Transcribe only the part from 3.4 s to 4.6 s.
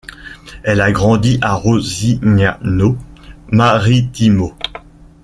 Marittimo.